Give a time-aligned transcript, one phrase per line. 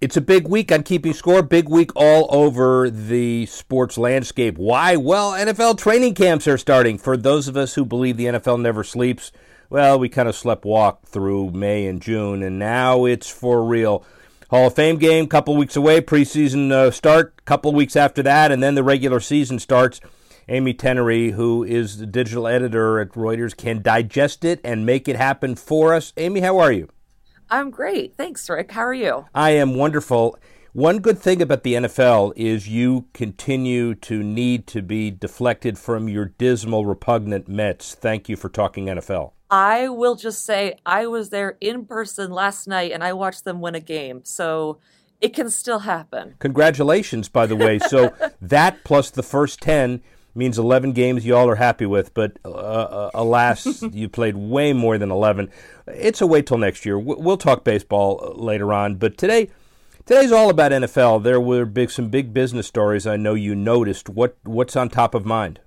[0.00, 4.56] It's a big week on keeping score, big week all over the sports landscape.
[4.56, 4.96] Why?
[4.96, 6.96] Well, NFL training camps are starting.
[6.96, 9.30] For those of us who believe the NFL never sleeps,
[9.68, 14.02] well, we kind of slept walk through May and June, and now it's for real.
[14.48, 18.62] Hall of Fame game, couple weeks away, preseason uh, start, couple weeks after that, and
[18.62, 20.00] then the regular season starts.
[20.48, 25.16] Amy Tennery, who is the digital editor at Reuters, can digest it and make it
[25.16, 26.14] happen for us.
[26.16, 26.88] Amy, how are you?
[27.50, 28.16] I'm great.
[28.16, 28.70] Thanks, Rick.
[28.70, 29.26] How are you?
[29.34, 30.38] I am wonderful.
[30.72, 36.08] One good thing about the NFL is you continue to need to be deflected from
[36.08, 37.96] your dismal, repugnant Mets.
[37.96, 39.32] Thank you for talking NFL.
[39.50, 43.60] I will just say I was there in person last night and I watched them
[43.60, 44.20] win a game.
[44.24, 44.78] So
[45.20, 46.36] it can still happen.
[46.38, 47.80] Congratulations, by the way.
[47.80, 50.02] So that plus the first 10
[50.34, 54.72] means 11 games you all are happy with, but uh, uh, alas, you played way
[54.72, 55.50] more than 11.
[55.86, 56.98] It's a wait till next year.
[56.98, 59.50] We'll talk baseball uh, later on, but today,
[60.06, 61.22] today's all about NFL.
[61.22, 64.08] There were big, some big business stories I know you noticed.
[64.08, 65.60] What what's on top of mind?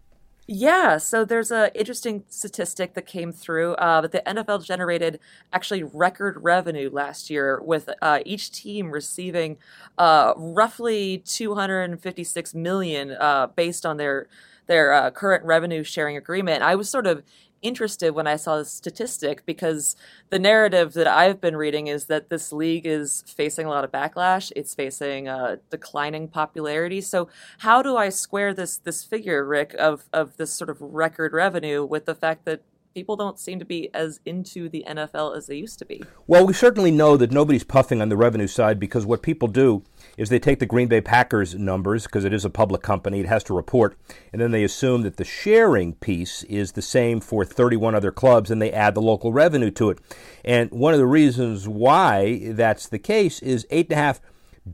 [0.45, 5.21] Yeah, so there's an interesting statistic that came through uh, that the NFL generated
[5.53, 9.57] actually record revenue last year, with uh, each team receiving
[9.97, 14.27] uh, roughly 256 million uh, based on their
[14.67, 16.63] their uh, current revenue sharing agreement.
[16.63, 17.23] I was sort of
[17.63, 19.95] interested when I saw the statistic because
[20.29, 23.91] the narrative that I've been reading is that this league is facing a lot of
[23.91, 24.51] backlash.
[24.55, 27.01] It's facing uh, declining popularity.
[27.01, 31.33] So how do I square this this figure, Rick, of of this sort of record
[31.33, 32.61] revenue with the fact that
[32.93, 36.03] people don't seem to be as into the NFL as they used to be.
[36.27, 39.83] Well, we certainly know that nobody's puffing on the revenue side because what people do
[40.17, 43.25] is they take the Green Bay Packers numbers because it is a public company, it
[43.25, 43.97] has to report,
[44.31, 48.51] and then they assume that the sharing piece is the same for 31 other clubs
[48.51, 49.99] and they add the local revenue to it.
[50.45, 54.21] And one of the reasons why that's the case is eight and a half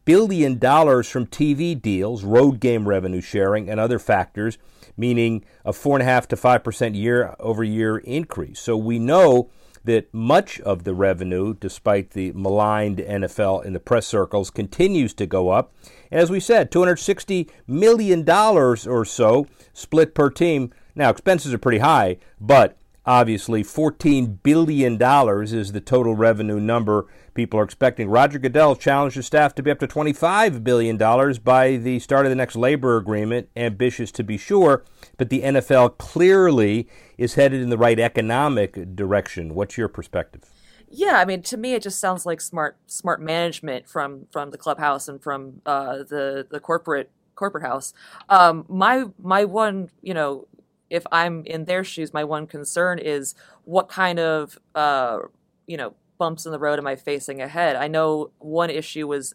[0.05, 4.57] billion dollars from TV deals, road game revenue sharing, and other factors
[4.99, 8.59] meaning a four and a half to five percent year over year increase.
[8.59, 9.49] So we know
[9.85, 15.25] that much of the revenue, despite the maligned NFL in the press circles, continues to
[15.25, 15.73] go up.
[16.11, 20.71] And as we said, $260 million or so split per team.
[20.95, 22.77] Now, expenses are pretty high, but
[23.09, 24.93] obviously $14 billion
[25.41, 28.07] is the total revenue number people are expecting.
[28.07, 30.95] Roger Goodell challenged his staff to be up to $25 billion
[31.43, 34.83] by the start of the next labor agreement, ambitious to be sure,
[35.17, 36.87] but the NFL clearly
[37.17, 39.55] is headed in the right economic direction.
[39.55, 40.43] What's your perspective?
[40.91, 44.57] Yeah, I mean, to me, it just sounds like smart smart management from from the
[44.57, 47.93] clubhouse and from uh, the the corporate corporate house.
[48.27, 50.47] Um, my my one, you know,
[50.89, 55.19] if I'm in their shoes, my one concern is what kind of uh,
[55.67, 57.75] you know bumps in the road am I facing ahead.
[57.75, 59.33] I know one issue was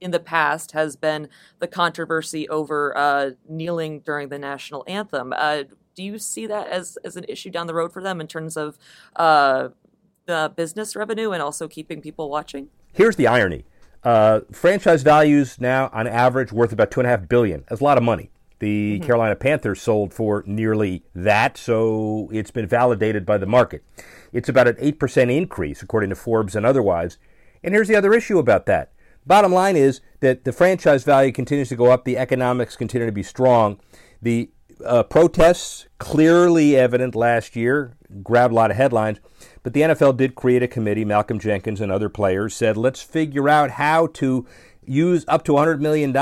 [0.00, 1.28] in the past has been
[1.60, 5.32] the controversy over uh, kneeling during the national anthem.
[5.36, 5.62] Uh,
[5.94, 8.56] do you see that as as an issue down the road for them in terms
[8.56, 8.78] of
[9.16, 9.68] uh,
[10.26, 12.68] the business revenue and also keeping people watching?
[12.92, 13.64] Here's the irony:
[14.02, 17.64] uh, franchise values now, on average, worth about two and a half billion.
[17.68, 18.30] That's a lot of money.
[18.62, 19.06] The mm-hmm.
[19.06, 23.82] Carolina Panthers sold for nearly that, so it's been validated by the market.
[24.32, 27.18] It's about an 8% increase, according to Forbes and otherwise.
[27.64, 28.92] And here's the other issue about that.
[29.26, 33.10] Bottom line is that the franchise value continues to go up, the economics continue to
[33.10, 33.80] be strong.
[34.22, 34.52] The
[34.86, 39.18] uh, protests, clearly evident last year, grabbed a lot of headlines,
[39.64, 41.04] but the NFL did create a committee.
[41.04, 44.46] Malcolm Jenkins and other players said, let's figure out how to
[44.86, 46.12] use up to $100 million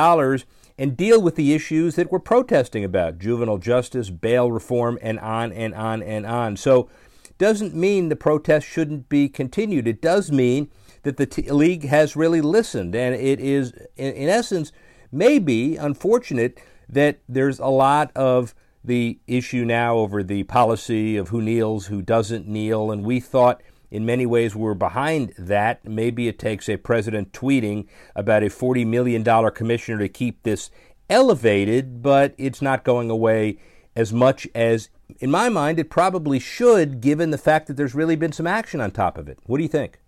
[0.81, 5.53] and deal with the issues that we're protesting about juvenile justice, bail reform, and on
[5.53, 6.57] and on and on.
[6.57, 6.89] So,
[7.37, 9.87] doesn't mean the protest shouldn't be continued.
[9.87, 10.71] It does mean
[11.03, 14.73] that the t- league has really listened, and it is, in, in essence,
[15.13, 21.43] maybe unfortunate that there's a lot of the issue now over the policy of who
[21.43, 25.85] kneels, who doesn't kneel, and we thought in many ways we're behind that.
[25.85, 30.71] Maybe it takes a president tweeting about a $40 million commissioner to keep this
[31.09, 33.59] elevated, but it's not going away
[33.97, 34.89] as much as,
[35.19, 38.81] in my mind, it probably should, given the fact that there's really been some action
[38.81, 39.39] on top of it.
[39.47, 39.99] What do you think?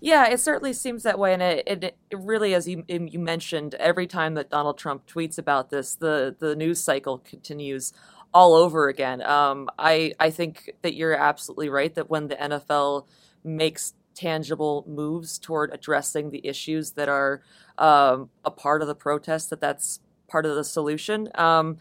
[0.00, 3.74] Yeah, it certainly seems that way, and it, it, it, really, as you you mentioned,
[3.74, 7.92] every time that Donald Trump tweets about this, the the news cycle continues
[8.34, 9.22] all over again.
[9.22, 13.06] Um, I I think that you're absolutely right that when the NFL
[13.44, 17.42] makes tangible moves toward addressing the issues that are
[17.78, 21.28] um, a part of the protest, that that's part of the solution.
[21.36, 21.78] Um,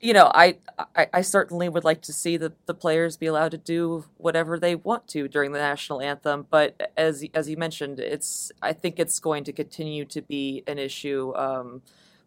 [0.00, 0.56] you know, I,
[0.96, 4.58] I, I certainly would like to see the, the players be allowed to do whatever
[4.58, 6.46] they want to during the national anthem.
[6.50, 10.78] But as as you mentioned, it's I think it's going to continue to be an
[10.78, 11.82] issue um,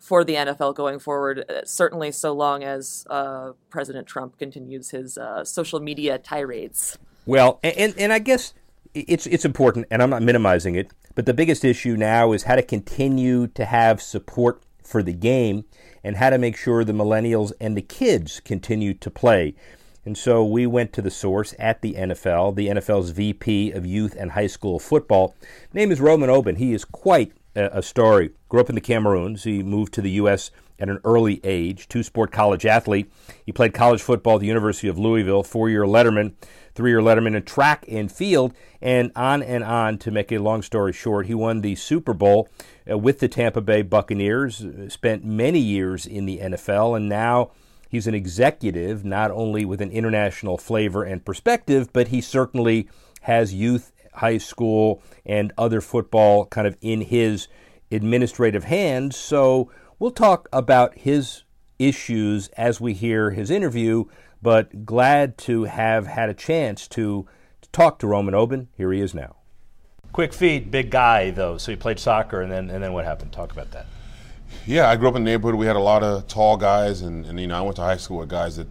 [0.05, 1.43] for the NFL going forward.
[1.49, 6.97] Uh, certainly, so long as uh, President Trump continues his uh, social media tirades.
[7.25, 8.53] Well, and and I guess
[8.93, 10.91] it's it's important, and I'm not minimizing it.
[11.15, 15.65] But the biggest issue now is how to continue to have support for the game
[16.03, 19.55] and how to make sure the millennials and the kids continue to play.
[20.05, 24.15] And so we went to the source at the NFL, the NFL's VP of Youth
[24.19, 25.35] and High School Football.
[25.73, 26.57] Name is Roman Oben.
[26.57, 28.31] He is quite a, story.
[28.49, 29.43] Grew up in the Cameroons.
[29.43, 30.51] He moved to the U.S.
[30.79, 31.87] at an early age.
[31.87, 33.11] Two sport college athlete.
[33.45, 36.33] He played college football at the University of Louisville, four year letterman,
[36.73, 39.97] three year letterman in track and field, and on and on.
[39.99, 42.49] To make a long story short, he won the Super Bowl
[42.89, 47.51] uh, with the Tampa Bay Buccaneers, uh, spent many years in the NFL, and now
[47.89, 52.89] he's an executive, not only with an international flavor and perspective, but he certainly
[53.21, 57.47] has youth, high school, and other football kind of in his
[57.91, 59.15] administrative hands.
[59.15, 61.43] So we'll talk about his
[61.79, 64.05] issues as we hear his interview,
[64.41, 67.27] but glad to have had a chance to,
[67.61, 68.69] to talk to Roman Oben.
[68.75, 69.37] Here he is now.
[70.11, 71.57] Quick feet, big guy though.
[71.57, 73.33] So he played soccer, and then and then what happened?
[73.33, 73.85] Talk about that.
[74.65, 75.59] Yeah, I grew up in the neighborhood.
[75.59, 77.97] We had a lot of tall guys, and, and you know I went to high
[77.97, 78.67] school with guys that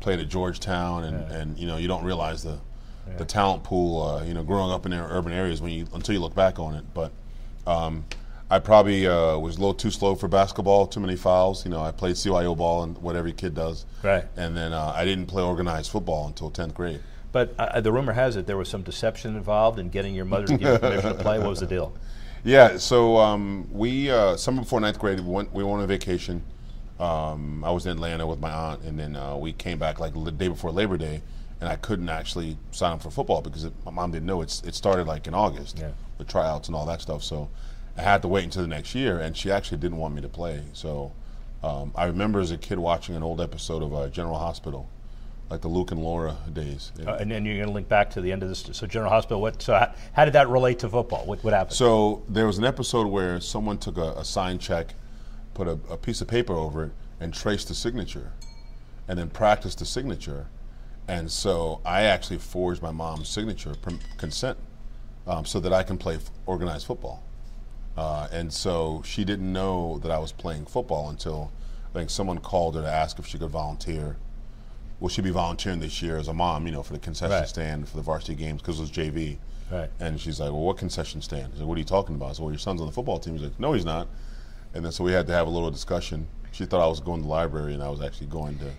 [0.00, 1.36] played at Georgetown, and, yeah.
[1.36, 2.58] and you know you don't realize the
[3.10, 3.16] yeah.
[3.18, 4.02] the talent pool.
[4.02, 6.74] Uh, you know, growing up in urban areas when you until you look back on
[6.74, 6.84] it.
[6.94, 7.12] But
[7.66, 8.04] um,
[8.50, 11.64] I probably uh, was a little too slow for basketball, too many fouls.
[11.64, 13.86] You know, I played CYO ball and what every kid does.
[14.02, 14.24] Right.
[14.36, 17.00] And then uh, I didn't play organized football until tenth grade.
[17.32, 20.46] But uh, the rumor has it there was some deception involved in getting your mother
[20.46, 21.38] to give you permission to play.
[21.38, 21.94] What was the deal?
[22.42, 26.42] Yeah, so um, we uh, summer before ninth grade, we went we went on vacation.
[26.98, 30.14] Um, I was in Atlanta with my aunt, and then uh, we came back like
[30.14, 31.20] the day before Labor Day,
[31.60, 34.62] and I couldn't actually sign up for football because it, my mom didn't know it's
[34.62, 35.90] it started like in August, yeah.
[36.18, 37.22] with tryouts and all that stuff.
[37.22, 37.48] So
[37.96, 40.28] I had to wait until the next year, and she actually didn't want me to
[40.28, 40.62] play.
[40.72, 41.12] So
[41.62, 44.88] um, I remember as a kid watching an old episode of uh, General Hospital
[45.50, 46.92] like the Luke and Laura days.
[47.04, 48.64] Uh, and then you're going to link back to the end of this.
[48.70, 49.40] So General Hospital.
[49.40, 49.60] What?
[49.60, 51.26] So how, how did that relate to football?
[51.26, 51.76] What, what happened?
[51.76, 54.94] So there was an episode where someone took a, a signed check,
[55.54, 58.32] put a, a, piece of paper over it, and traced the signature,
[59.08, 60.46] and then practiced the signature.
[61.08, 63.74] And so I actually forged my mom's signature,
[64.16, 64.58] consent,
[65.26, 67.22] um, so that I can play f- organized football.
[67.96, 71.50] Uh, and so she didn't know that I was playing football until
[71.90, 74.16] I think someone called her to ask if she could volunteer
[75.00, 77.48] will she be volunteering this year as a mom, you know, for the concession right.
[77.48, 79.38] stand for the varsity games because it was JV.
[79.70, 79.90] Right.
[79.98, 81.52] And she's like, well, what concession stand?
[81.52, 82.30] He's like, what are you talking about?
[82.30, 83.34] I said, well, your son's on the football team.
[83.34, 84.08] He's like, no, he's not.
[84.74, 86.28] And then so we had to have a little discussion.
[86.52, 88.70] She thought I was going to the library and I was actually going to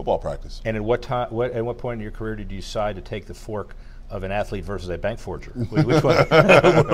[0.00, 0.62] football practice.
[0.64, 1.28] And at what time?
[1.30, 3.76] What, at what point in your career did you decide to take the fork
[4.08, 5.50] of an athlete versus a bank forger?
[5.52, 6.16] Which one?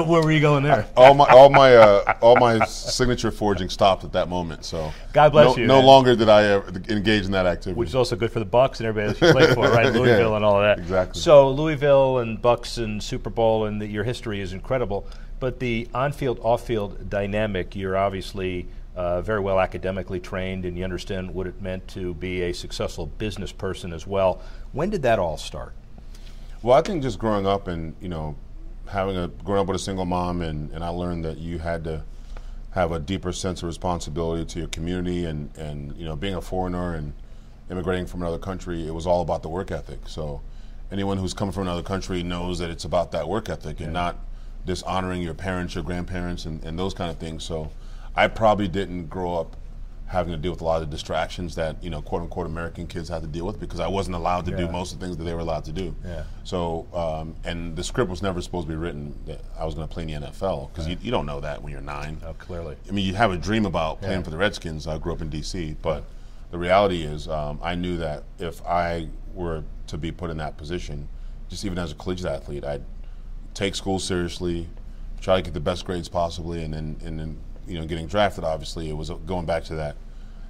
[0.08, 0.88] Where were you going there?
[0.96, 4.64] All my all my uh, all my signature forging stopped at that moment.
[4.64, 5.66] So God bless no, you.
[5.68, 5.86] No man.
[5.86, 6.56] longer did I
[6.88, 7.78] engage in that activity.
[7.78, 9.86] Which is also good for the Bucks and everybody else you played for, right?
[9.92, 10.78] Louisville yeah, and all of that.
[10.80, 11.20] Exactly.
[11.20, 15.06] So Louisville and Bucks and Super Bowl and the, your history is incredible.
[15.38, 18.66] But the on-field, off-field dynamic, you're obviously.
[18.96, 23.04] Uh, very well academically trained, and you understand what it meant to be a successful
[23.04, 24.40] business person as well.
[24.72, 25.74] When did that all start?
[26.62, 28.36] Well, I think just growing up and you know
[28.88, 31.84] having a growing up with a single mom, and, and I learned that you had
[31.84, 32.04] to
[32.70, 36.40] have a deeper sense of responsibility to your community, and and you know being a
[36.40, 37.12] foreigner and
[37.70, 40.00] immigrating from another country, it was all about the work ethic.
[40.06, 40.40] So
[40.90, 43.84] anyone who's come from another country knows that it's about that work ethic yeah.
[43.84, 44.16] and not
[44.64, 47.44] dishonoring your parents, your grandparents, and, and those kind of things.
[47.44, 47.70] So
[48.16, 49.56] I probably didn't grow up
[50.06, 52.86] having to deal with a lot of the distractions that you know quote unquote American
[52.86, 54.58] kids have to deal with because I wasn't allowed to yeah.
[54.58, 55.94] do most of the things that they were allowed to do.
[56.04, 56.22] Yeah.
[56.44, 59.86] So um, and the script was never supposed to be written that I was going
[59.86, 60.98] to play in the NFL because right.
[60.98, 62.20] you, you, don't know that when you're nine.
[62.24, 62.76] Oh, clearly.
[62.88, 64.22] I mean, you have a dream about playing yeah.
[64.22, 64.86] for the Redskins.
[64.86, 66.04] I grew up in D.C., but
[66.50, 70.56] the reality is um, I knew that if I were to be put in that
[70.56, 71.08] position,
[71.48, 72.84] just even as a collegiate athlete, I'd
[73.54, 74.68] take school seriously,
[75.20, 78.44] try to get the best grades possibly, and then and then you know, getting drafted,
[78.44, 79.96] obviously, it was going back to that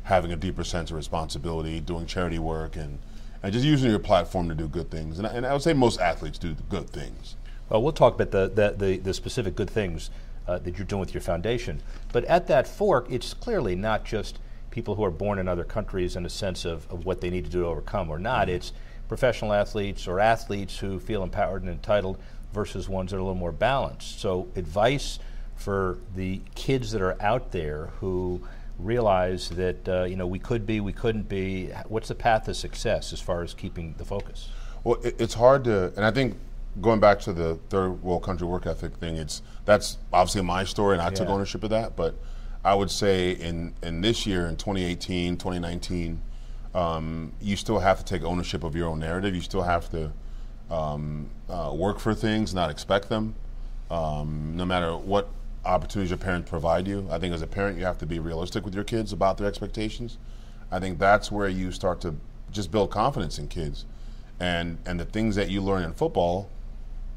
[0.05, 2.99] having a deeper sense of responsibility, doing charity work, and,
[3.43, 5.19] and just using your platform to do good things.
[5.19, 7.35] And, and I would say most athletes do good things.
[7.69, 10.11] Well, we'll talk about the, the, the, the specific good things
[10.47, 11.83] uh, that you're doing with your foundation.
[12.13, 14.39] But at that fork, it's clearly not just
[14.71, 17.45] people who are born in other countries in a sense of, of what they need
[17.45, 18.49] to do to overcome or not.
[18.49, 18.73] It's
[19.09, 22.19] professional athletes or athletes who feel empowered and entitled
[22.53, 24.21] versus ones that are a little more balanced.
[24.21, 25.19] So, advice
[25.57, 28.41] for the kids that are out there who
[28.79, 31.71] realize that uh, you know we could be, we couldn't be.
[31.89, 34.49] What's the path to success as far as keeping the focus?
[34.85, 36.37] Well, it, it's hard to, and I think
[36.81, 40.95] going back to the third world country work ethic thing, it's that's obviously my story,
[40.95, 41.11] and I yeah.
[41.11, 41.97] took ownership of that.
[41.97, 42.15] But
[42.65, 46.21] I would say in in this year, in 2018, 2019,
[46.75, 49.35] um, you still have to take ownership of your own narrative.
[49.35, 50.13] You still have to
[50.71, 53.35] um, uh, work for things, not expect them.
[53.91, 55.29] Um, no matter what
[55.67, 58.65] opportunities your parents provide you, I think as a parent, you have to be realistic
[58.65, 60.19] with your kids about their expectations.
[60.71, 62.17] I think that's where you start to
[62.51, 63.85] just build confidence in kids,
[64.41, 66.49] and and the things that you learn in football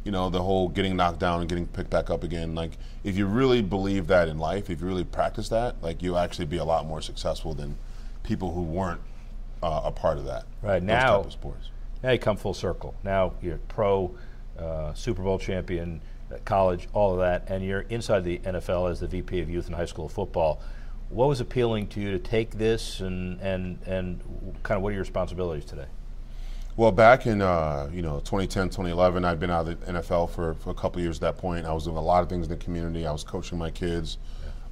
[0.03, 2.56] you know, the whole getting knocked down and getting picked back up again.
[2.56, 2.72] Like,
[3.03, 6.46] if you really believe that in life, if you really practice that, like, you'll actually
[6.46, 7.77] be a lot more successful than
[8.24, 9.01] people who weren't
[9.62, 10.46] uh, a part of that.
[10.62, 11.70] Right now, sports.
[12.01, 12.96] Now you come full circle.
[13.03, 14.15] Now you're pro,
[14.58, 16.01] uh, Super Bowl champion,
[16.45, 19.75] college, all of that, and you're inside the NFL as the VP of Youth and
[19.75, 20.62] High School Football.
[21.09, 24.21] What was appealing to you to take this, and and and
[24.63, 25.88] kind of what are your responsibilities today?
[26.77, 30.53] Well, back in uh, you know 2010, 2011, I'd been out of the NFL for,
[30.53, 31.65] for a couple years at that point.
[31.65, 33.05] I was doing a lot of things in the community.
[33.05, 34.17] I was coaching my kids.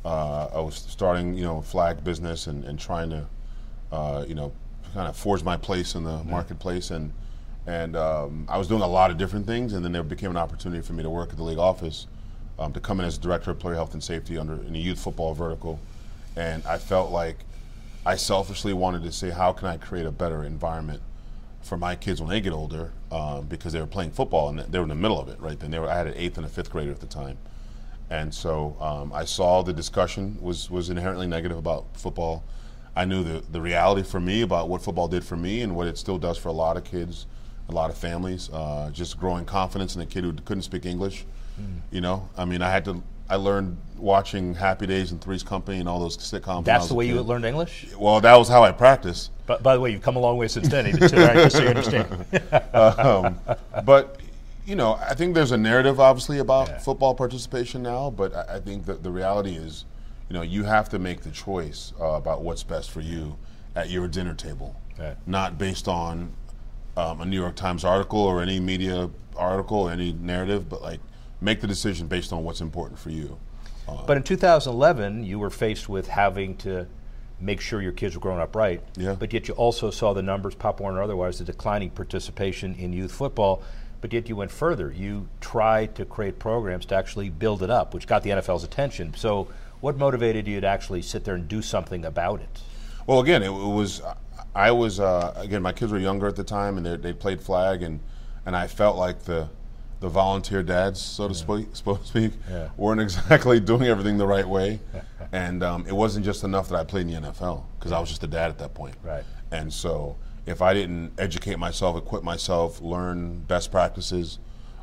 [0.06, 3.26] Uh, I was starting you know flag business and, and trying to
[3.92, 4.54] uh, you know
[4.94, 7.12] kind of forge my place in the marketplace and
[7.68, 9.74] and um, I was doing a lot of different things.
[9.74, 12.08] And then there became an opportunity for me to work at the league office
[12.58, 15.00] um, to come in as director of player health and safety under in the youth
[15.00, 15.80] football vertical.
[16.38, 17.40] And I felt like
[18.06, 21.02] I selfishly wanted to say, how can I create a better environment
[21.62, 24.80] for my kids when they get older um, because they were playing football and they
[24.80, 26.46] were in the middle of it right then they were I had an eighth and
[26.46, 27.38] a fifth grader at the time
[28.10, 32.44] and so um, I saw the discussion was was inherently negative about football
[32.96, 35.88] I knew the the reality for me about what football did for me and what
[35.88, 37.26] it still does for a lot of kids
[37.70, 41.26] a lot of families uh, just growing confidence in a kid who couldn't speak English
[41.60, 41.80] mm.
[41.92, 45.80] you know I mean I had to I learned watching Happy Days and Three's Company
[45.80, 46.64] and all those sitcoms.
[46.64, 47.88] That's the way you learned English.
[47.98, 49.32] Well, that was how I practiced.
[49.46, 50.88] But by the way, you've come a long way since then.
[50.88, 52.26] Even right, just so you understand.
[52.74, 53.40] um,
[53.86, 54.22] but
[54.66, 56.78] you know, I think there's a narrative, obviously, about yeah.
[56.80, 58.10] football participation now.
[58.10, 59.86] But I, I, think that the reality is,
[60.30, 63.38] you know, you have to make the choice uh, about what's best for you
[63.76, 65.16] at your dinner table, yeah.
[65.26, 66.34] not based on
[66.98, 71.00] um, a New York Times article or any media article any narrative, but like
[71.40, 73.38] make the decision based on what's important for you.
[73.88, 76.88] Uh, but in 2011, you were faced with having to
[77.40, 78.82] make sure your kids were growing up right.
[78.98, 79.14] Yeah.
[79.14, 82.92] But yet you also saw the numbers, Pop Warner or otherwise, the declining participation in
[82.92, 83.62] youth football.
[84.02, 84.92] But yet you went further.
[84.92, 89.14] You tried to create programs to actually build it up, which got the NFL's attention.
[89.16, 89.48] So,
[89.80, 92.62] what motivated you to actually sit there and do something about it?
[93.06, 94.02] Well, again, it, it was.
[94.58, 95.62] I was uh, again.
[95.62, 98.00] My kids were younger at the time, and they, they played flag, and
[98.44, 99.50] and I felt like the
[100.00, 102.70] the volunteer dads, so to speak, so to speak yeah.
[102.76, 104.80] weren't exactly doing everything the right way.
[105.32, 108.10] and um, it wasn't just enough that I played in the NFL because I was
[108.10, 108.96] just a dad at that point.
[109.04, 109.24] Right.
[109.52, 110.16] And so
[110.48, 114.40] if I didn't educate myself, equip myself, learn best practices,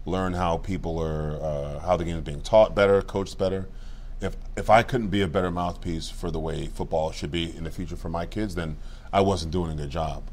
[0.06, 3.68] learn how people are, uh, how the game is being taught better, coached better,
[4.20, 7.64] if if I couldn't be a better mouthpiece for the way football should be in
[7.64, 8.76] the future for my kids, then
[9.14, 10.24] I wasn't doing a good job.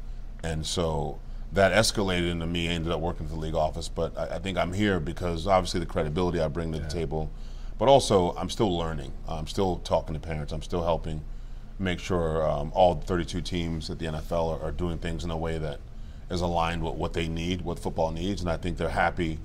[0.42, 1.20] And so
[1.52, 2.66] that escalated into me.
[2.66, 5.78] ended up working for the league office, but I, I, think I'm here because obviously
[5.78, 6.84] the credibility I bring to yeah.
[6.84, 7.30] the table,
[7.78, 9.12] but also I'm still learning.
[9.28, 10.52] I'm still talking to parents.
[10.52, 11.22] I'm still helping
[11.78, 15.36] make sure um, all 32 teams at the NFL are, are, doing things in a
[15.36, 15.78] way that
[16.30, 19.38] is aligned with what they need, what football needs, and I think they're happy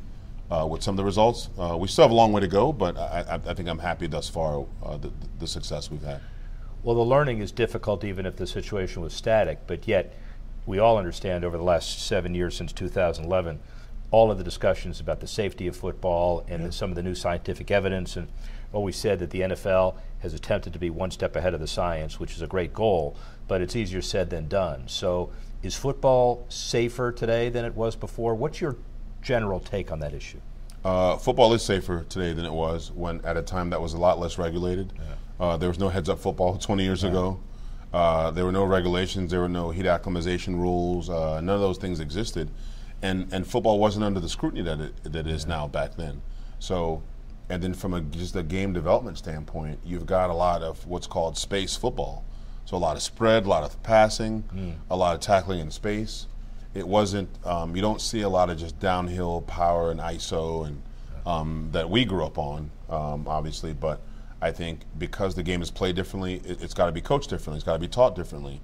[0.49, 1.49] uh, with some of the results.
[1.59, 3.79] Uh, we still have a long way to go, but I, I, I think I'm
[3.79, 6.21] happy thus far uh, the, the success we've had.
[6.83, 10.15] Well, the learning is difficult even if the situation was static, but yet
[10.65, 13.59] we all understand over the last seven years since 2011,
[14.11, 16.67] all of the discussions about the safety of football and yeah.
[16.67, 18.15] the, some of the new scientific evidence.
[18.15, 18.27] And
[18.73, 22.19] always said that the NFL has attempted to be one step ahead of the science,
[22.19, 23.15] which is a great goal,
[23.47, 24.87] but it's easier said than done.
[24.87, 25.31] So,
[25.63, 28.35] is football safer today than it was before?
[28.35, 28.77] What's your
[29.21, 30.39] general take on that issue?
[30.85, 33.97] Uh, football is safer today than it was when at a time that was a
[33.97, 34.93] lot less regulated.
[34.95, 35.15] Yeah.
[35.39, 37.09] Uh, there was no heads-up football 20 years yeah.
[37.09, 37.39] ago.
[37.93, 39.31] Uh, there were no regulations.
[39.31, 41.09] There were no heat acclimatization rules.
[41.09, 42.49] Uh, none of those things existed,
[43.01, 45.49] and and football wasn't under the scrutiny that it that is yeah.
[45.49, 46.21] now back then.
[46.59, 47.01] So,
[47.49, 51.07] and then from a just a game development standpoint, you've got a lot of what's
[51.07, 52.25] called space football.
[52.65, 54.75] So a lot of spread, a lot of passing, mm.
[54.89, 56.27] a lot of tackling in space.
[56.73, 57.29] It wasn't.
[57.45, 60.81] Um, you don't see a lot of just downhill power and ISO and
[61.25, 63.73] um, that we grew up on, um, obviously.
[63.73, 64.01] But
[64.41, 67.57] I think because the game is played differently, it, has got to be coached differently.
[67.57, 68.61] It's got to be taught differently.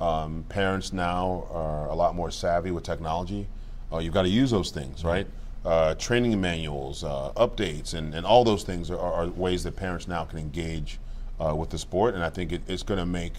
[0.00, 3.46] Um, parents now are a lot more savvy with technology.
[3.92, 5.26] Uh, you've got to use those things, right?
[5.64, 10.06] Uh, training manuals, uh, updates, and, and all those things are, are, ways that parents
[10.06, 10.98] now can engage
[11.40, 12.14] uh, with the sport.
[12.14, 13.32] And I think it, it's going to make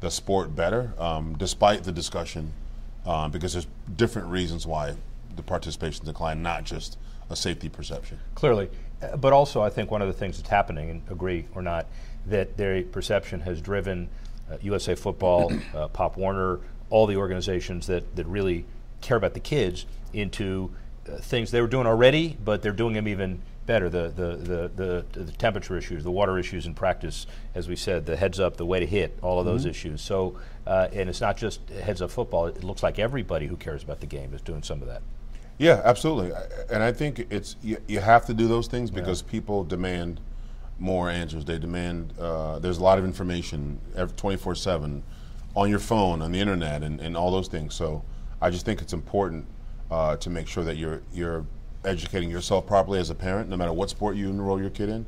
[0.00, 2.52] the sport better, um, despite the discussion,
[3.06, 4.94] um, because there's different reasons why
[5.36, 6.98] the participation declined, not just
[7.30, 8.18] a safety perception.
[8.34, 8.68] Clearly.
[9.16, 11.86] But also, I think one of the things that's happening, and agree or not,
[12.26, 14.08] that their perception has driven
[14.50, 18.64] uh, USA Football, uh, Pop Warner, all the organizations that, that really
[19.00, 20.70] care about the kids into
[21.10, 23.88] uh, things they were doing already, but they're doing them even better.
[23.88, 28.06] The, the, the, the, the temperature issues, the water issues in practice, as we said,
[28.06, 29.70] the heads up, the way to hit, all of those mm-hmm.
[29.70, 30.02] issues.
[30.02, 32.46] So, uh, and it's not just heads up football.
[32.46, 35.02] It looks like everybody who cares about the game is doing some of that.
[35.58, 36.32] Yeah, absolutely.
[36.70, 39.30] And I think it's you, you have to do those things because yeah.
[39.30, 40.20] people demand
[40.78, 41.44] more answers.
[41.44, 42.12] They demand.
[42.18, 43.78] Uh, there's a lot of information
[44.16, 45.02] 24 seven
[45.54, 47.74] on your phone, on the internet, and, and all those things.
[47.74, 48.02] So
[48.40, 49.46] I just think it's important
[49.90, 51.46] uh, to make sure that you're you're
[51.84, 55.06] educating yourself properly as a parent, no matter what sport you enroll your kid in.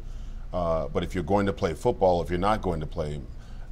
[0.53, 3.21] Uh, but if you're going to play football, if you're not going to play,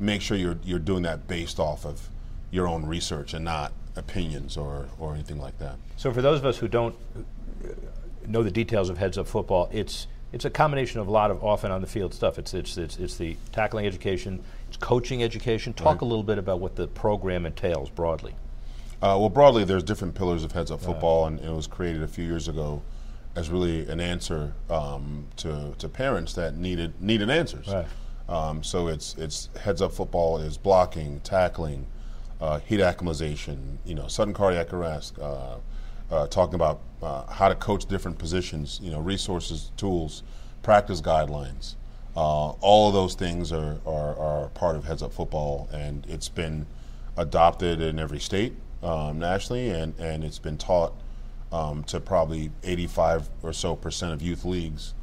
[0.01, 2.09] make sure you're you're doing that based off of
[2.51, 5.77] your own research and not opinions or or anything like that.
[5.97, 6.95] So for those of us who don't
[8.27, 11.43] know the details of heads up football, it's it's a combination of a lot of
[11.45, 12.39] often on the field stuff.
[12.39, 15.73] It's it's it's, it's the tackling education, it's coaching education.
[15.73, 16.03] Talk right.
[16.03, 18.35] a little bit about what the program entails broadly.
[19.03, 22.09] Uh, well, broadly, there's different pillars of heads up football, and it was created a
[22.09, 22.81] few years ago
[23.35, 27.69] as really an answer um, to, to parents that needed needed answers.
[27.69, 27.87] Right.
[28.29, 31.87] Um, so it's it's heads up football is blocking, tackling,
[32.43, 35.59] uh, heat acclimatization, you know, sudden cardiac arrest, uh,
[36.11, 40.25] uh, talking about uh, how to coach different positions, you know, resources, tools,
[40.63, 41.77] practice guidelines.
[42.17, 46.29] Uh, all of those things are, are, are part of heads up football, and it's
[46.29, 46.67] been
[47.17, 50.93] adopted in every state um, nationally, and, and it's been taught
[51.53, 54.95] um, to probably 85 or so percent of youth leagues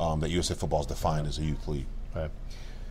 [0.00, 1.86] um, that USA Football is defined as a youth league.
[2.14, 2.30] Right.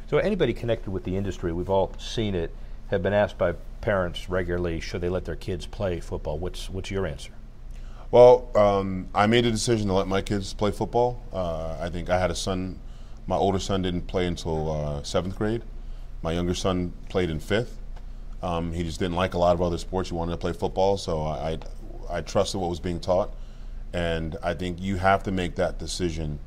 [0.09, 2.53] So anybody connected with the industry, we've all seen it,
[2.87, 6.39] have been asked by parents regularly, should they let their kids play football?
[6.39, 7.31] What's what's your answer?
[8.11, 11.21] Well, um, I made a decision to let my kids play football.
[11.33, 12.79] Uh, I think I had a son.
[13.27, 15.63] My older son didn't play until uh, seventh grade.
[16.21, 17.79] My younger son played in fifth.
[18.41, 20.09] Um, he just didn't like a lot of other sports.
[20.09, 21.57] He wanted to play football, so I,
[22.09, 23.33] I, I trusted what was being taught.
[23.93, 26.39] And I think you have to make that decision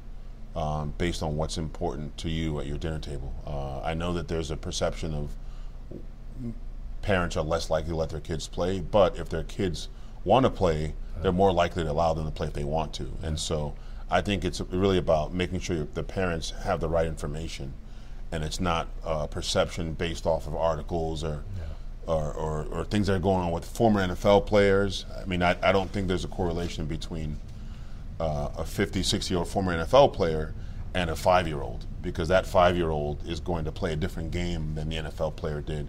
[0.55, 3.35] um, based on what's important to you at your dinner table.
[3.47, 5.31] Uh, I know that there's a perception of
[7.03, 9.89] parents are less likely to let their kids play, but if their kids
[10.25, 13.11] want to play, they're more likely to allow them to play if they want to.
[13.23, 13.75] And so
[14.11, 17.75] I think it's really about making sure the parents have the right information
[18.31, 21.65] and it's not uh, perception based off of articles or yeah
[22.09, 25.05] or, or, or, things that are going on with former NFL players.
[25.21, 27.39] I mean, I, I don't think there's a correlation between
[28.19, 30.55] uh, a 50, 60 year old former NFL player
[30.95, 33.97] and a five year old because that five year old is going to play a
[33.97, 35.89] different game than the NFL player did.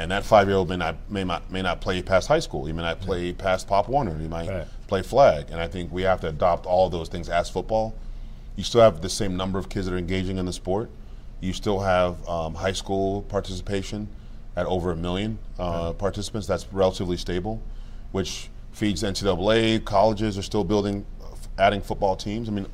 [0.00, 2.64] And that five year old may not, may, not, may not play past high school.
[2.64, 4.16] He may not play past Pop Warner.
[4.16, 4.66] He might right.
[4.86, 5.50] play flag.
[5.50, 7.94] And I think we have to adopt all those things as football.
[8.56, 10.88] You still have the same number of kids that are engaging in the sport.
[11.40, 14.08] You still have um, high school participation
[14.56, 16.46] at over a million uh, participants.
[16.46, 17.62] That's relatively stable,
[18.12, 19.84] which feeds NCAA.
[19.84, 21.04] Colleges are still building,
[21.58, 22.48] adding football teams.
[22.48, 22.66] I mean,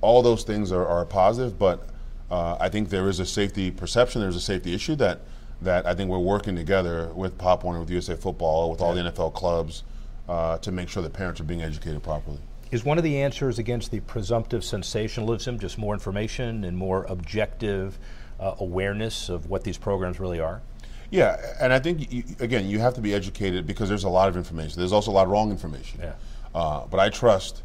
[0.00, 1.88] all those things are, are positive, but
[2.28, 4.20] uh, I think there is a safety perception.
[4.20, 5.20] There's a safety issue that
[5.64, 9.02] that I think we're working together with Pop Warner, with USA Football, with all the
[9.02, 9.84] NFL clubs
[10.28, 12.38] uh, to make sure that parents are being educated properly.
[12.70, 17.98] Is one of the answers against the presumptive sensationalism just more information and more objective
[18.40, 20.62] uh, awareness of what these programs really are?
[21.10, 24.30] Yeah, and I think you, again you have to be educated because there's a lot
[24.30, 24.78] of information.
[24.78, 26.00] There's also a lot of wrong information.
[26.00, 26.14] Yeah.
[26.54, 27.62] Uh, but I trust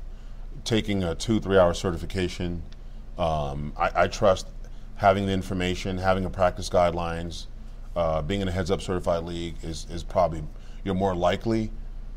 [0.65, 2.61] taking a two three hour certification.
[3.17, 4.47] Um, I, I, trust
[4.95, 7.47] having the information, having a practice guidelines,
[7.97, 10.43] uh, being in a heads up certified league is is probably
[10.83, 11.71] you're more likely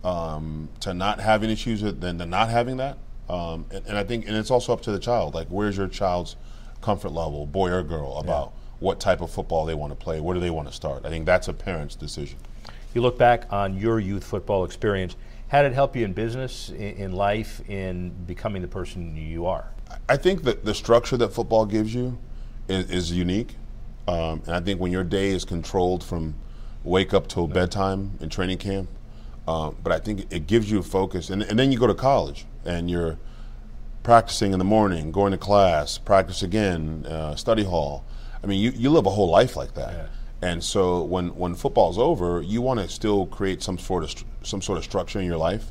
[0.04, 2.98] um, to not having issues than to not having that.
[3.28, 5.34] Um, and, and, I think and it's also up to the child.
[5.34, 6.36] Like where's your child's
[6.80, 8.52] comfort level, boy or girl, about.
[8.54, 11.04] Yeah what type of football they want to play, where do they want to start.
[11.04, 12.38] I think that's a parent's decision.
[12.94, 15.16] You look back on your youth football experience.
[15.48, 19.46] How did it help you in business, in, in life, in becoming the person you
[19.46, 19.70] are?
[20.08, 22.18] I think that the structure that football gives you
[22.68, 23.56] is, is unique.
[24.10, 26.34] Um, and I think when your day is controlled from
[26.82, 28.88] wake up till bedtime in training camp,
[29.46, 31.30] um, but I think it gives you a focus.
[31.30, 33.18] And, and then you go to college and you're
[34.02, 38.04] practicing in the morning, going to class, practice again, uh, study hall.
[38.42, 39.92] I mean, you, you live a whole life like that.
[39.92, 40.06] Yeah.
[40.42, 44.62] And so when, when football's over, you want to still create some sort of some
[44.62, 45.70] sort of structure in your life.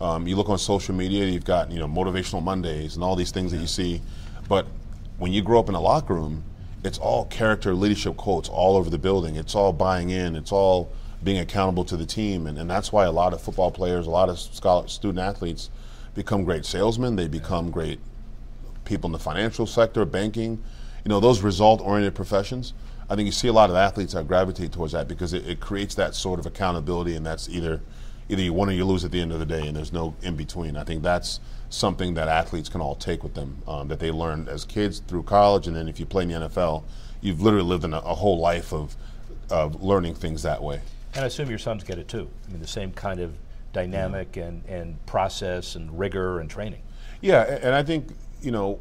[0.00, 3.30] Um, you look on social media, you've got you know motivational Mondays and all these
[3.30, 4.02] things that you see,
[4.48, 4.66] but
[5.18, 6.42] when you grow up in a locker room,
[6.82, 9.36] it's all character leadership quotes all over the building.
[9.36, 10.36] It's all buying in.
[10.36, 10.90] It's all
[11.22, 14.10] being accountable to the team, and, and that's why a lot of football players, a
[14.10, 15.68] lot of scholar, student athletes,
[16.14, 17.16] become great salesmen.
[17.16, 18.00] They become great
[18.84, 20.62] people in the financial sector, banking,
[21.04, 22.72] you know, those result-oriented professions.
[23.10, 25.60] I think you see a lot of athletes that gravitate towards that because it, it
[25.60, 27.82] creates that sort of accountability, and that's either
[28.30, 30.14] either you win or you lose at the end of the day, and there's no
[30.22, 30.76] in between.
[30.76, 34.48] I think that's something that athletes can all take with them um, that they learned
[34.48, 36.84] as kids through college, and then if you play in the NFL,
[37.20, 38.96] you've literally lived in a, a whole life of
[39.50, 40.80] of learning things that way.
[41.14, 42.28] And I assume your sons get it too.
[42.46, 43.34] I mean, the same kind of
[43.72, 46.82] dynamic and, and process and rigor and training.
[47.20, 48.78] Yeah, and I think you know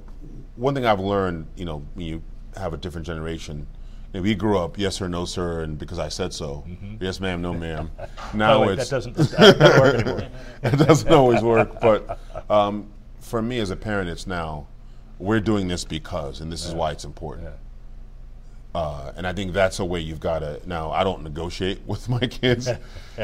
[0.56, 2.22] one thing I've learned, you know, when you
[2.56, 3.68] have a different generation.
[4.14, 6.66] Know, we grew up yes or no sir, and because I said so,
[7.00, 7.92] yes ma'am, no ma'am.
[8.34, 10.30] Now it's that doesn't, that doesn't work anymore.
[10.64, 12.20] it doesn't always work, but
[12.50, 12.88] um,
[13.20, 14.68] for me as a parent, it's now
[15.20, 17.50] we're doing this because, and this is why it's important.
[18.74, 20.62] Uh, and I think that's a way you've got to.
[20.68, 22.68] Now, I don't negotiate with my kids,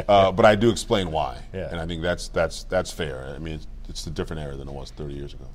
[0.08, 1.70] uh, but I do explain why, Yeah.
[1.72, 3.32] and I think that's that's that's fair.
[3.36, 5.46] I mean, it's, it's a different era than it was 30 years ago.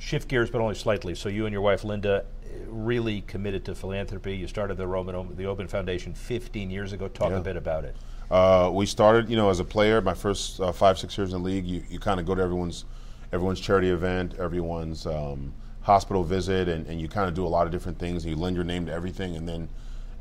[0.00, 1.14] Shift gears, but only slightly.
[1.14, 2.24] So you and your wife Linda
[2.66, 4.34] really committed to philanthropy.
[4.34, 7.06] You started the Roman the Oben Foundation 15 years ago.
[7.06, 7.36] Talk Yeah.
[7.36, 7.94] a bit about it.
[8.30, 10.00] Uh, we started, you know, as a player.
[10.00, 12.40] My first uh, five, six years in the league, you, you kind of go to
[12.42, 12.86] everyone's
[13.30, 17.66] everyone's charity event, everyone's um, hospital visit, and, and you kind of do a lot
[17.66, 18.24] of different things.
[18.24, 19.68] You lend your name to everything, and then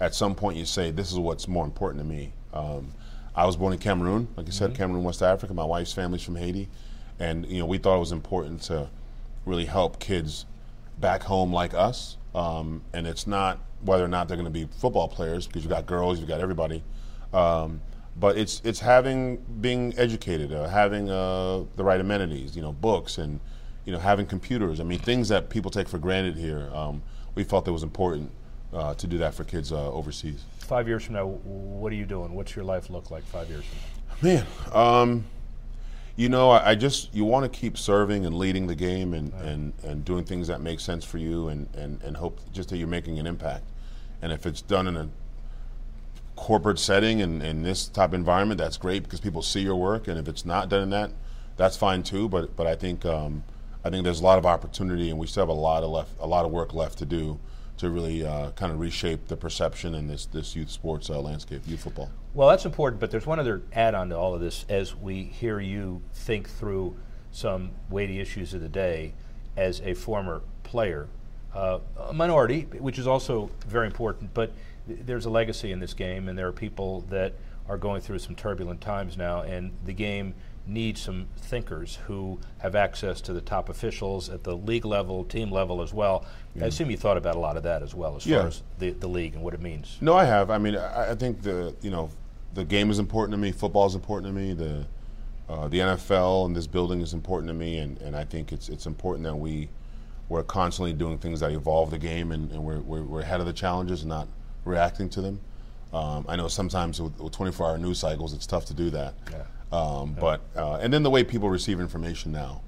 [0.01, 2.91] at some point you say, "This is what's more important to me." Um,
[3.33, 5.53] I was born in Cameroon, like I said, Cameroon, West Africa.
[5.53, 6.67] My wife's family's from Haiti,
[7.17, 8.89] and you know, we thought it was important to
[9.45, 10.45] really help kids
[10.99, 12.17] back home like us.
[12.35, 15.71] Um, and it's not whether or not they're going to be football players because you've
[15.71, 16.83] got girls, you've got everybody.
[17.33, 17.81] Um,
[18.15, 23.17] but it's it's having being educated, uh, having uh, the right amenities, you know, books
[23.17, 23.39] and
[23.85, 24.79] you know having computers.
[24.79, 26.69] I mean, things that people take for granted here.
[26.73, 27.01] Um,
[27.35, 28.31] we felt it was important
[28.73, 30.43] uh, to do that for kids uh, overseas.
[30.57, 32.33] Five years from now, what are you doing?
[32.33, 34.43] What's your life look like five years from now?
[34.43, 35.25] Man, um,
[36.19, 39.31] you know, I, I just you want to keep serving and leading the game and,
[39.35, 42.77] and, and doing things that make sense for you and, and, and hope just that
[42.77, 43.63] you're making an impact.
[44.21, 45.07] And if it's done in a
[46.35, 50.09] corporate setting and in this type of environment, that's great because people see your work.
[50.09, 51.11] And if it's not done in that,
[51.55, 52.27] that's fine too.
[52.27, 53.45] But but I think um,
[53.85, 56.11] I think there's a lot of opportunity, and we still have a lot of left
[56.19, 57.39] a lot of work left to do
[57.79, 61.61] to really uh, kind of reshape the perception in this this youth sports uh, landscape,
[61.65, 62.09] youth football.
[62.33, 65.23] Well, that's important, but there's one other add on to all of this as we
[65.23, 66.95] hear you think through
[67.31, 69.13] some weighty issues of the day
[69.57, 71.07] as a former player.
[71.53, 74.51] Uh, a minority, which is also very important, but
[74.87, 77.33] th- there's a legacy in this game, and there are people that
[77.67, 80.35] are going through some turbulent times now, and the game
[80.67, 85.51] needs some thinkers who have access to the top officials at the league level, team
[85.51, 86.25] level as well.
[86.61, 88.39] I assume you thought about a lot of that as well, as Yeah.
[88.39, 89.97] far as the, the league and what it means.
[90.01, 90.49] No, I have.
[90.51, 92.09] I mean, I, I think the you know
[92.53, 93.51] the game is important to me.
[93.51, 94.53] Football is important to me.
[94.53, 94.85] The
[95.47, 98.69] uh, the NFL and this building is important to me, and, and I think it's
[98.69, 99.69] it's important that we
[100.27, 103.45] we're constantly doing things that evolve the game, and, and we're, we're we're ahead of
[103.47, 104.27] the challenges, and not
[104.65, 105.39] reacting to them.
[105.91, 109.15] Um, I know sometimes with, with 24-hour news cycles, it's tough to do that.
[109.31, 109.41] Yeah.
[109.71, 112.61] Um, But uh, and then the way people receive information now,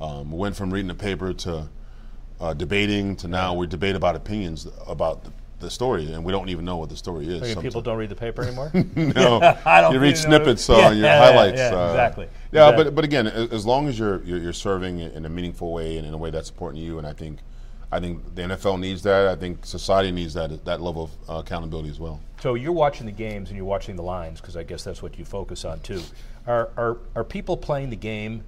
[0.00, 1.68] um, went from reading the paper to
[2.40, 6.48] uh, debating to now we debate about opinions about the, the story, and we don't
[6.48, 7.42] even know what the story is.
[7.42, 8.70] I mean, people don't read the paper anymore.
[8.96, 11.58] no, I don't you read snippets Yeah, on your yeah, highlights.
[11.58, 12.26] yeah, uh, exactly.
[12.52, 12.84] Yeah, Exactly.
[12.84, 16.06] but but again, as long as you're, you're you're serving in a meaningful way and
[16.06, 17.38] in a way that's important to you, and I think
[17.90, 19.28] I think the NFL needs that.
[19.28, 22.20] I think society needs that that level of uh, accountability as well.
[22.40, 25.18] So you're watching the games and you're watching the lines because I guess that's what
[25.18, 26.00] you focus on too.
[26.48, 28.42] Are, are, are people playing the game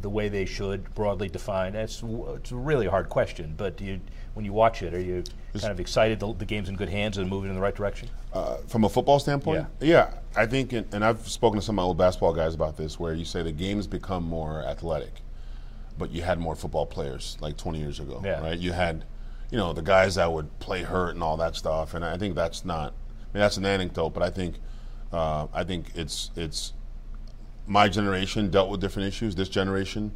[0.00, 1.76] the way they should, broadly defined?
[1.76, 4.00] That's it's a really hard question, but do you,
[4.34, 5.22] when you watch it, are you
[5.60, 8.10] kind of excited the, the game's in good hands and moving in the right direction?
[8.32, 11.74] Uh, from a football standpoint, yeah, yeah I think, and, and I've spoken to some
[11.74, 15.20] of my old basketball guys about this, where you say the game's become more athletic,
[15.96, 18.40] but you had more football players like 20 years ago, Yeah.
[18.40, 18.58] right?
[18.58, 19.04] You had,
[19.52, 22.34] you know, the guys that would play hurt and all that stuff, and I think
[22.34, 22.92] that's not.
[22.92, 24.56] I mean, that's an anecdote, but I think,
[25.12, 26.72] uh, I think it's it's
[27.66, 29.34] my generation dealt with different issues.
[29.34, 30.12] This generation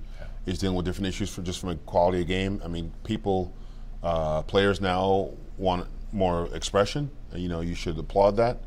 [0.47, 2.61] is dealing with different issues for just from a quality of game.
[2.65, 3.55] I mean, people,
[4.03, 7.11] uh, players now want more expression.
[7.35, 8.59] You know, you should applaud that,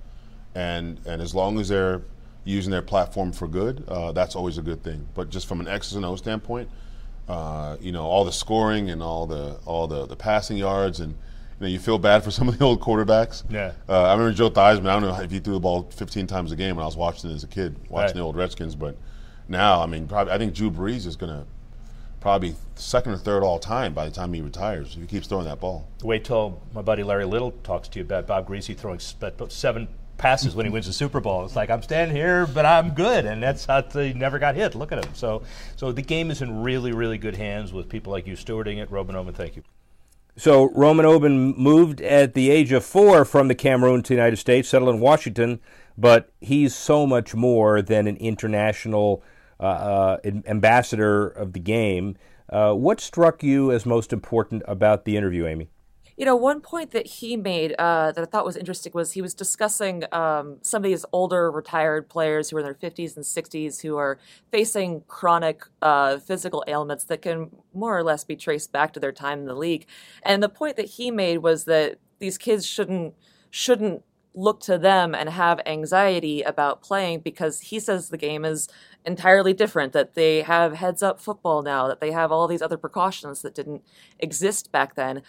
[0.56, 2.02] and and as long as they're
[2.46, 5.08] using their platform for good, uh, that's always a good thing.
[5.14, 6.70] But just from an X's and O standpoint,
[7.28, 11.16] uh, you know, all the scoring and all the all the, the passing yards, and
[11.60, 13.44] you know, you feel bad for some of the old quarterbacks.
[13.50, 13.74] Yeah.
[13.88, 14.88] Uh, I remember Joe Theismann.
[14.88, 16.98] I don't know if he threw the ball 15 times a game when I was
[16.98, 18.14] watching it as a kid, watching Right.
[18.16, 18.76] the old Redskins.
[18.76, 18.96] But
[19.48, 21.46] now, I mean, probably I think Drew Brees is going to
[22.20, 25.46] probably second or third all time by the time he retires if he keeps throwing
[25.46, 25.88] that ball.
[26.02, 29.88] Wait till my buddy Larry Little talks to you about Bob Griese throwing seven
[30.18, 31.44] passes when he wins the Super Bowl.
[31.44, 34.74] It's like I'm standing here, but I'm good, and that's how he never got hit.
[34.74, 35.14] Look at him.
[35.16, 35.44] So,
[35.76, 38.90] so the game is in really, really good hands with people like you stewarding it.
[38.90, 39.64] Roman Oben, thank you.
[40.36, 44.38] So Roman Oben moved at the age of four from the Cameroon to the United
[44.38, 45.60] States, settled in Washington,
[45.98, 49.24] but he's so much more than an international
[49.60, 50.18] uh, uh,
[50.48, 52.18] ambassador of the game.
[52.50, 55.70] Uh, what struck you as most important about the interview, Amy?
[56.16, 59.22] You know, one point that he made uh, that I thought was interesting was he
[59.22, 63.26] was discussing um, some of these older retired players who are in their 50s and
[63.26, 64.20] 60s who are
[64.52, 69.12] facing chronic uh, physical ailments that can more or less be traced back to their
[69.12, 69.88] time in the league.
[70.22, 73.16] And the point that he made was that these kids shouldn't
[73.50, 74.04] shouldn't
[74.36, 78.68] look to them and have anxiety about playing because he says the game is
[79.06, 82.78] entirely different that they have heads up football now that they have all these other
[82.78, 83.84] precautions that didn't
[84.20, 85.22] exist back then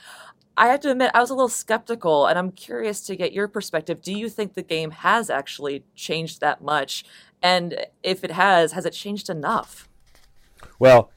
[0.56, 3.48] I have to admit, I was a little skeptical, and I'm curious to get your
[3.48, 4.00] perspective.
[4.00, 7.04] Do you think the game has actually changed that much?
[7.42, 9.88] And if it has, has it changed enough?
[10.78, 11.10] Well,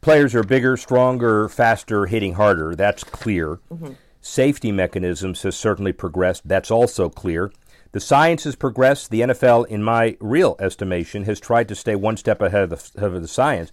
[0.00, 2.76] players are bigger, stronger, faster, hitting harder.
[2.76, 3.58] That's clear.
[3.72, 3.92] Mm-hmm.
[4.20, 6.46] Safety mechanisms has certainly progressed.
[6.46, 7.52] That's also clear.
[7.92, 9.10] The science has progressed.
[9.10, 13.06] The NFL, in my real estimation, has tried to stay one step ahead of the,
[13.06, 13.70] of the science.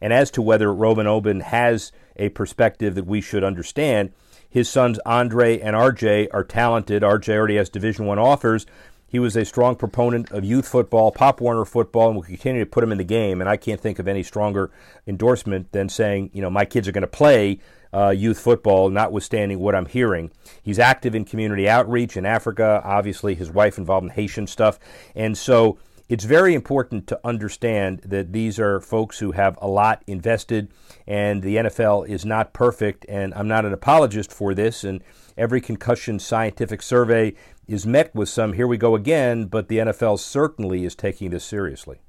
[0.00, 4.12] And as to whether Roman Oben has a perspective that we should understand,
[4.48, 7.02] his sons Andre and RJ are talented.
[7.02, 8.66] RJ already has Division One offers.
[9.06, 12.70] He was a strong proponent of youth football, Pop Warner football, and will continue to
[12.70, 13.40] put him in the game.
[13.40, 14.70] And I can't think of any stronger
[15.06, 17.60] endorsement than saying, you know, my kids are going to play
[17.94, 20.30] uh, youth football, notwithstanding what I'm hearing.
[20.62, 22.82] He's active in community outreach in Africa.
[22.84, 24.78] Obviously, his wife involved in Haitian stuff,
[25.14, 25.78] and so
[26.08, 30.70] it's very important to understand that these are folks who have a lot invested,
[31.06, 33.06] and the NFL is not perfect.
[33.08, 34.84] And I'm not an apologist for this.
[34.84, 35.02] And
[35.36, 37.34] every concussion scientific survey
[37.66, 41.44] is met with some "here we go again," but the NFL certainly is taking this
[41.44, 42.00] seriously.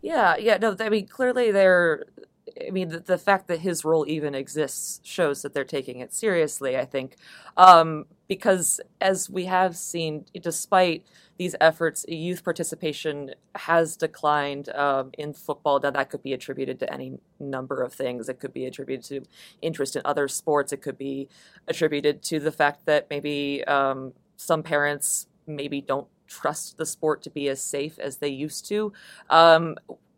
[0.00, 2.04] Yeah, yeah, no, I mean, clearly they're.
[2.66, 6.12] I mean, the, the fact that his role even exists shows that they're taking it
[6.12, 7.16] seriously, I think.
[7.56, 11.04] Um, because as we have seen, despite
[11.36, 15.80] these efforts, youth participation has declined um, in football.
[15.80, 18.28] Now, that could be attributed to any number of things.
[18.28, 19.28] It could be attributed to
[19.62, 20.72] interest in other sports.
[20.72, 21.28] It could be
[21.66, 27.30] attributed to the fact that maybe um, some parents maybe don't trust the sport to
[27.30, 28.92] be as safe as they used to.
[29.28, 29.76] Um,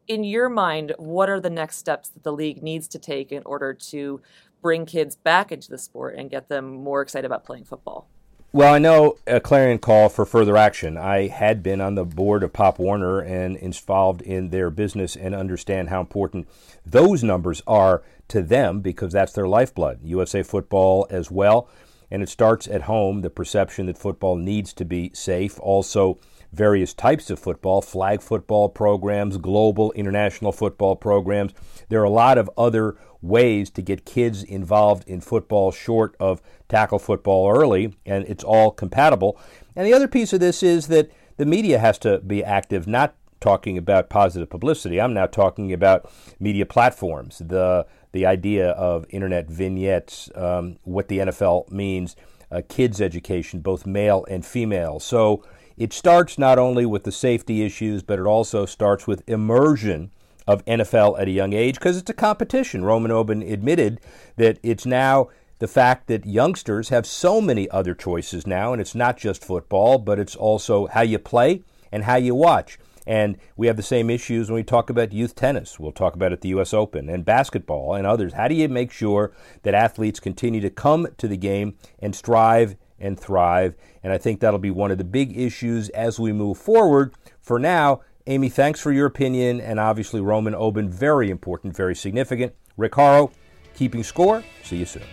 [0.09, 3.43] in your mind, what are the next steps that the league needs to take in
[3.45, 4.21] order to
[4.63, 8.09] bring kids back into the sport and get them more excited about playing football?
[8.53, 10.97] Well, I know a clarion call for further action.
[10.97, 15.35] I had been on the board of Pop Warner and involved in their business and
[15.35, 16.49] understand how important
[16.85, 20.01] those numbers are to them because that's their lifeblood.
[20.03, 21.69] USA football as well.
[22.11, 25.59] And it starts at home, the perception that football needs to be safe.
[25.61, 26.19] Also,
[26.57, 31.53] various types of football, flag football programs, global international football programs.
[31.89, 36.41] There are a lot of other ways to get kids involved in football short of
[36.69, 39.39] tackle football early, and it's all compatible.
[39.75, 43.15] And the other piece of this is that the media has to be active, not
[43.41, 45.01] talking about positive publicity.
[45.01, 51.19] I'm now talking about media platforms, the the idea of internet vignettes, um, what the
[51.19, 52.17] NFL means,
[52.51, 54.99] uh, kids' education, both male and female.
[55.01, 55.45] So
[55.77, 60.11] it starts not only with the safety issues, but it also starts with immersion
[60.47, 62.85] of NFL at a young age because it's a competition.
[62.85, 64.01] Roman Oben admitted
[64.37, 68.95] that it's now the fact that youngsters have so many other choices now, and it's
[68.95, 72.79] not just football, but it's also how you play and how you watch.
[73.07, 75.79] And we have the same issues when we talk about youth tennis.
[75.79, 76.75] We'll talk about it at the U.S.
[76.75, 78.33] Open and basketball and others.
[78.33, 82.77] How do you make sure that athletes continue to come to the game and strive
[82.99, 83.75] and thrive?
[84.03, 87.15] And I think that'll be one of the big issues as we move forward.
[87.41, 89.61] For now, Amy, thanks for your opinion.
[89.61, 92.55] And obviously, Roman Oben, very important, very significant.
[92.77, 93.31] Rick Horrow,
[93.75, 94.43] keeping score.
[94.63, 95.05] See you soon.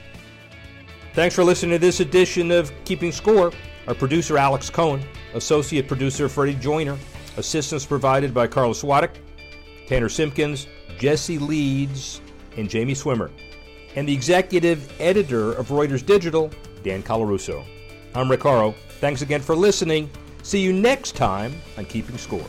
[1.13, 3.51] Thanks for listening to this edition of Keeping Score.
[3.87, 5.03] Our producer, Alex Cohen,
[5.35, 6.97] associate producer, Freddie Joyner,
[7.37, 9.11] assistance provided by Carlos Swadek,
[9.87, 10.67] Tanner Simpkins,
[10.97, 12.21] Jesse Leeds,
[12.57, 13.29] and Jamie Swimmer,
[13.95, 16.49] and the executive editor of Reuters Digital,
[16.83, 17.65] Dan Colarusso.
[18.13, 18.75] I'm Rick Horrow.
[18.99, 20.09] Thanks again for listening.
[20.43, 22.45] See you next time on Keeping Score.